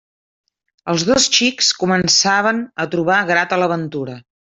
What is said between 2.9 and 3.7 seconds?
trobar grata